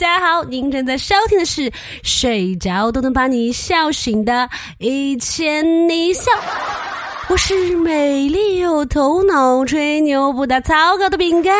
[0.00, 1.70] 大家好，您正在收听的是
[2.02, 4.32] 睡着都能把你笑醒的
[4.78, 6.32] 《一千你笑》，
[7.28, 11.54] 我是美丽又头脑、吹牛不打草稿的饼干。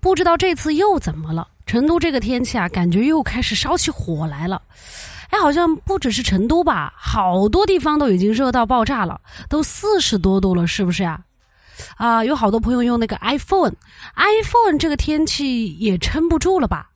[0.00, 1.46] 不知道这次又怎么了？
[1.64, 4.60] 成都这个天气啊，感觉又开始烧起火来了。
[5.30, 11.20] 哎，好像不只是成都吧，好多地方都已经热到爆炸了，都四十多度了，是不是呀？
[11.96, 16.90] 啊，有好多朋友用那个 iPhone，iPhone 这个天气也撑不住了吧？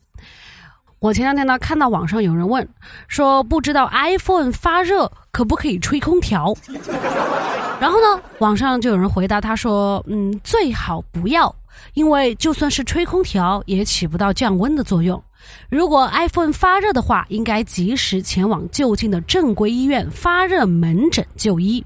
[1.01, 2.69] 我前两天呢看到网上有人问，
[3.07, 6.52] 说不知道 iPhone 发热可不可以吹空调？
[7.78, 11.55] 然后呢，网上就有人回答他说，嗯，最好不要。
[11.95, 15.23] 因为就算是吹空调，也起不到降温的作用。
[15.70, 21.84] 如果 iPhone 发热的话，应该及时前往就近的正规医院发热门诊就医，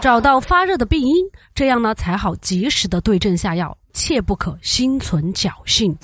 [0.00, 1.16] 找到发热的病因，
[1.52, 5.98] 这样呢才好及时的对症下药，切不可心存侥幸。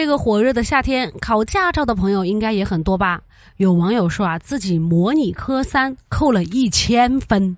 [0.00, 3.20] 这个火热的夏天，考驾照的朋友应该也很多吧？
[3.58, 7.54] 有网友说啊，自己模拟科三扣了一千分，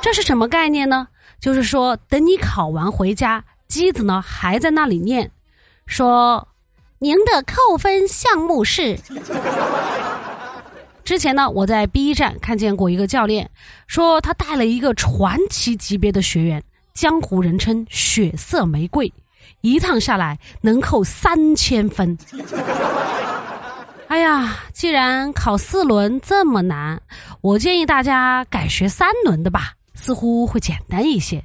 [0.00, 1.06] 这是什么概念呢？
[1.38, 5.30] 就是说，等你考完回家，机子呢还在那里念，
[5.86, 6.48] 说
[6.98, 8.98] 您的扣分项目是。
[11.04, 13.48] 之前呢，我在 B 站看见过一个教练，
[13.86, 16.60] 说他带了一个传奇级别的学员，
[16.92, 19.12] 江湖人称“血色玫瑰”。
[19.62, 22.18] 一趟下来能扣三千分，
[24.08, 24.58] 哎呀！
[24.72, 27.00] 既然考四轮这么难，
[27.40, 31.42] 我建议大家改学三轮的吧，似乎会简单一些。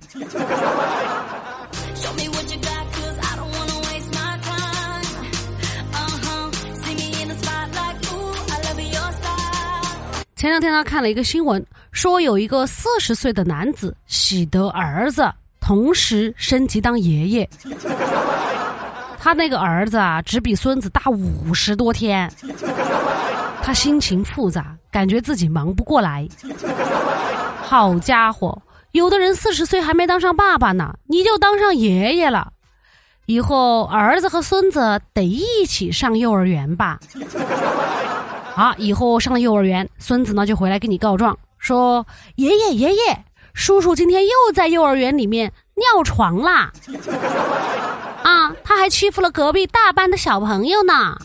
[10.36, 15.31] 前两天呢，看了一个新闻，说有一个四十岁的男子喜得儿子。
[15.59, 17.50] 同时升级当爷爷，
[19.28, 22.32] 他那个儿子啊，只比孙子大五十多天，
[23.62, 26.26] 他心情复杂，感觉自己忙不过来。
[27.60, 28.58] 好家伙，
[28.94, 32.54] 有的人四十岁还没当上爸爸呢，你就当上爷爷了，
[33.26, 36.98] 以后儿子和孙子得一起上幼儿园吧？
[38.56, 43.26] 啊，以后上了幼儿园，孙子呢就回来跟你告状，说爷爷爷爷。
[43.54, 46.72] 叔叔今天又在幼儿园里面尿床啦！
[48.23, 51.17] 啊，他还欺负了隔壁大班的小朋友呢。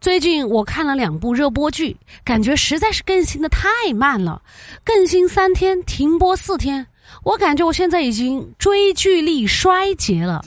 [0.00, 4.40] 最近我看了两部热播剧，感觉实在是更新的太慢了，
[4.82, 6.86] 更新三天停播四天，
[7.24, 10.42] 我感觉我现在已经追剧力衰竭了。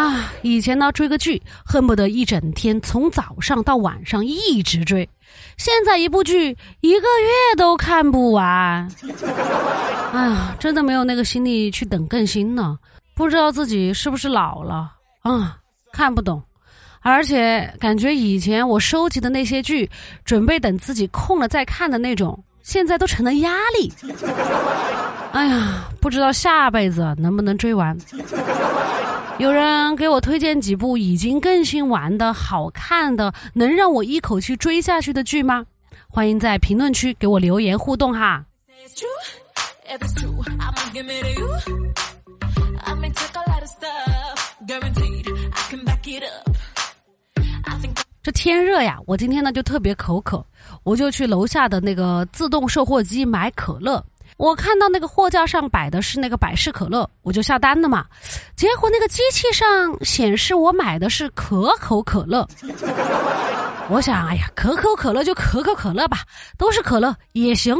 [0.00, 5.06] 啊，以前呢追个剧恨不得一整天从早上到晚上一直追，
[5.58, 8.90] 现在一部剧一个月都看不完。
[10.12, 12.78] 哎呀，真的没有那个心力去等更新呢。
[13.14, 14.90] 不知道自己是不是老了
[15.20, 15.58] 啊？
[15.92, 16.42] 看不懂，
[17.02, 19.86] 而且感觉以前我收集的那些剧，
[20.24, 23.92] 准备等自己空了再看的那种，现在都成了压力。
[25.32, 27.94] 哎呀，不知道下辈子能不能追完。
[29.40, 35.64] 有人给我推荐几部已经更新完的好看的，能让我一口气追下去的剧吗？
[36.10, 38.44] 欢迎在评论区给我留言互动哈。
[48.22, 50.44] 这天热呀，我今天呢就特别口渴，
[50.82, 54.04] 我就去楼下的那个自动售货机买可乐。
[54.36, 58.06] 我看到那个货架上摆的是那个百事可乐，我就下单了嘛。
[58.60, 62.46] 结果那个机器上显示我买的是可口可乐。
[63.88, 66.18] 我想，哎呀，可口可乐就可口可乐吧，
[66.58, 67.74] 都是可乐也行。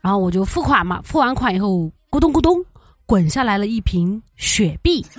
[0.00, 2.64] 然后我就付款嘛，付完款以后，咕咚咕咚，
[3.04, 5.04] 滚下来了一瓶雪碧。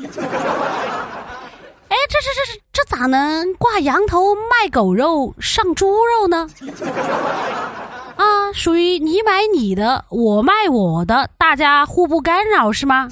[1.89, 6.47] 哎，这这这这这咋能挂羊头卖狗肉，上猪肉呢？
[8.15, 13.09] 啊，属于你买你的，我卖我的，大家互不干扰是吗？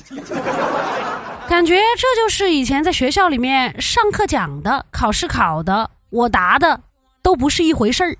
[1.47, 6.80] 感觉这就是以前在学校里面上课讲的，考试考的，我答的
[7.21, 8.15] 都不是一回事儿。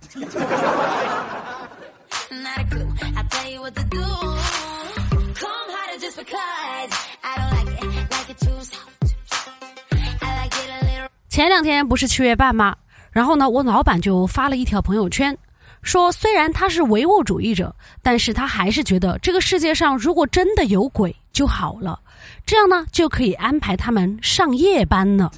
[11.28, 12.74] 前两天不是七月半吗？
[13.12, 15.38] 然后呢，我老板就发了一条朋友圈，
[15.82, 22.00] 说虽然他是唯物主义者，但是他还是觉得这个世界上如果真的有鬼就好了，
[22.46, 25.30] 这样呢就可以安排他们上夜班了。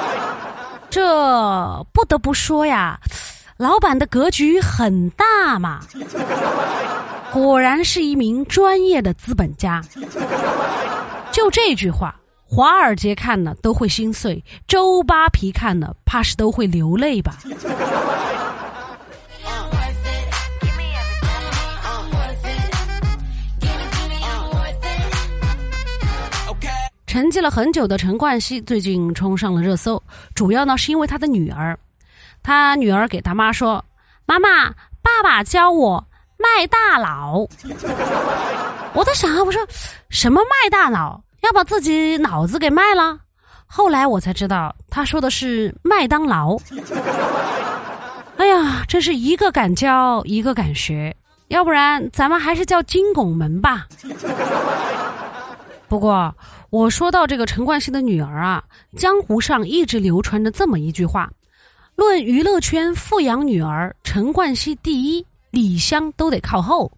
[0.90, 3.00] 这不得不说呀，
[3.56, 5.80] 老板的格局很大嘛，
[7.32, 9.82] 果然是一名专业的资本家。
[11.32, 12.14] 就这句话。
[12.48, 17.38] 华尔街看了都会心碎，周扒皮看了怕是都会流泪吧。
[27.16, 30.02] 沉寂了很久的陈冠希最近冲上了热搜，
[30.34, 31.74] 主要呢是因为他的女儿，
[32.42, 33.82] 他女儿给他妈说
[34.28, 34.68] ：“妈妈，
[35.00, 37.38] 爸爸教我卖大脑。
[38.92, 39.66] ”我在想啊，我说
[40.10, 41.18] 什么卖大脑？
[41.40, 43.18] 要把自己脑子给卖了，
[43.64, 46.54] 后来我才知道他说的是麦当劳。
[48.36, 51.16] 哎呀，真是一个敢教一个敢学，
[51.48, 53.86] 要不然咱们还是叫金拱门吧。
[55.88, 56.34] 不过
[56.70, 58.62] 我说到这个陈冠希的女儿啊，
[58.96, 61.30] 江湖上一直流传着这么一句话：
[61.94, 66.90] 论娱乐圈富养女儿，陈冠希第一，李湘都得靠后。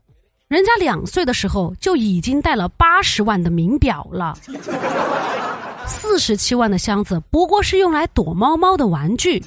[0.48, 4.34] 人家两岁的时候就已经带了八十万的名表了，
[5.86, 9.44] 四十七万的箱子不过是用来躲猫猫的玩具，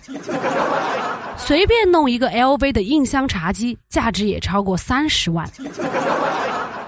[1.35, 5.49] 随便弄一个 LV 的印香茶几，价值也超过三十万。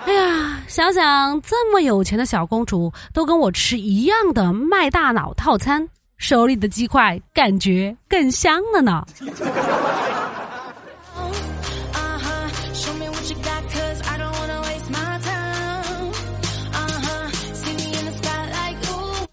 [0.06, 9.06] 哎呀，想想这么有钱的小公主都跟我吃一样的麦大脑套餐，手里的鸡块感觉更香了呢。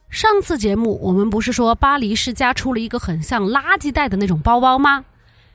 [0.08, 5.05] 上次节目我们不是说巴黎世家出了一个很像垃圾袋的那种包包吗？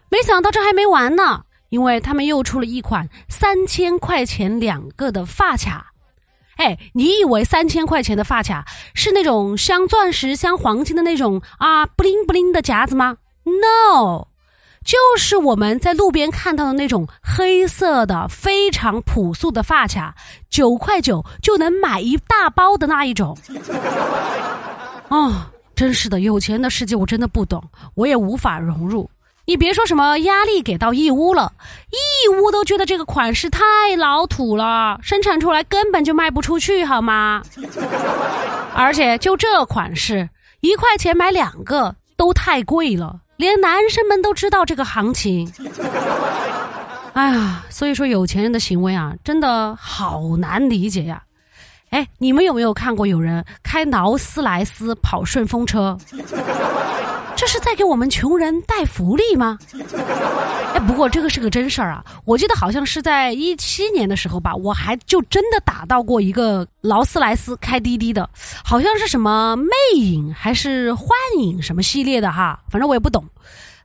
[0.09, 1.43] 没想到这还没完呢，
[1.75, 5.91] 因为他们又出了一款三千块钱两个的发卡。
[6.55, 8.63] 哎，你以为三千块钱的发卡
[8.93, 14.27] 是那种镶钻石、镶黄金的那种啊，布灵布灵的夹子吗？No。
[14.85, 20.15] 就是我们在路边看到的那种黑色的、非常朴素的发卡，
[20.49, 23.37] 九块九就能买一大包的那一种。
[25.09, 25.33] 哦，
[25.75, 27.61] 真是的，有钱的世界我真的不懂，
[27.95, 29.09] 我也无法融入。
[29.47, 31.53] 你别说什么压力给到义乌了，
[31.91, 33.61] 义乌都觉得这个款式太
[33.97, 37.43] 老土了，生产出来根本就卖不出去，好吗？
[38.73, 40.27] 而且就这款式，
[40.61, 43.19] 一块钱买两个都太贵了。
[43.37, 45.51] 连男生们都知道这个行情，
[47.13, 51.21] 哎呀，所以说有钱人的行为啊，真的好难理解呀。
[51.89, 55.97] 哎，你们有没有看过有人开劳斯莱斯跑顺风车？
[57.35, 59.57] 这是在给我们穷人带福利吗？
[60.73, 62.03] 哎，不过这个是个真事儿啊！
[62.25, 68.29] 我记得好像是在一七年的时候吧，我还就真的打到过一个劳斯莱斯开滴滴的，
[68.63, 71.09] 好像是什么魅影还是幻
[71.39, 73.23] 影什么系列的哈，反正我也不懂。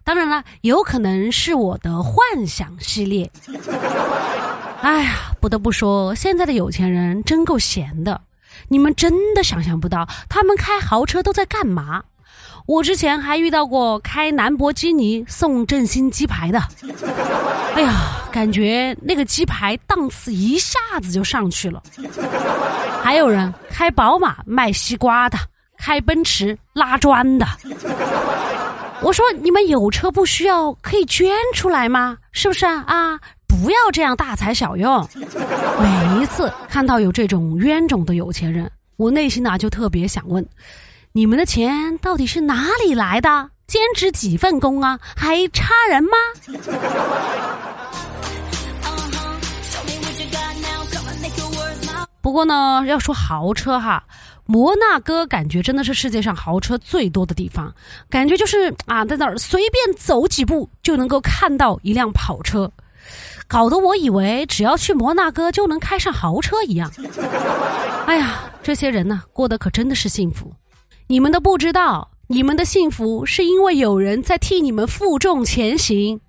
[0.03, 3.31] 当然了，有可能是我的幻想系列。
[4.81, 8.21] 哎呀，不得不说，现在的有钱人真够闲的，
[8.69, 12.03] 你们真的想象不到他们开豪车都在干嘛。
[12.71, 16.63] 我之前还遇到过开兰博基尼送振兴鸡排的，
[17.75, 21.83] 哎呀，感觉那个鸡排档次一下子就上去了。
[23.03, 25.37] 还有人开宝马卖西瓜的，
[25.77, 27.45] 开奔驰拉砖的。
[29.03, 32.17] 我说你们有车不需要，可以捐出来吗？
[32.31, 33.19] 是不是啊？
[33.49, 35.05] 不要这样大材小用。
[35.17, 40.47] 每一次看到有这种冤种的有钱人，我内心呢就特别想问。
[41.13, 43.51] 你们的钱到底是哪里来的？
[43.67, 44.97] 兼职几份工啊？
[45.17, 46.11] 还差人吗？
[52.21, 54.05] 不过呢，要说豪车哈，
[54.47, 57.75] 摩纳哥感觉真的是世界上豪车最多的地方，
[58.09, 62.71] 感觉就是啊，在那儿随便走几步就能够看到一辆跑车，
[63.49, 66.89] 搞得我以为只要去摩纳哥就能开上豪车一样。
[68.07, 70.53] 哎呀，这些人呢，过得可真的是幸福。
[71.11, 76.21] 你们都不知道，你们的幸福是因为有人在替你们负重前行。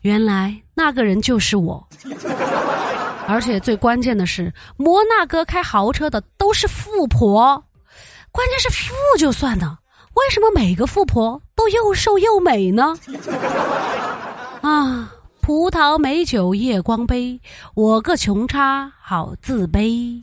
[0.00, 1.86] 原来那个人就是我。
[3.28, 7.62] 而且最关键的是，摩纳哥开豪车的都是富婆。
[8.30, 9.80] 关键是富就算了，
[10.14, 12.98] 为什么每个富婆都又瘦又美呢？
[14.62, 15.12] 啊，
[15.42, 17.38] 葡萄美酒夜光杯，
[17.74, 20.22] 我个穷叉好自卑。